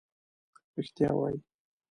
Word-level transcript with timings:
رښتیا 0.77 1.09
وایې. 1.17 1.39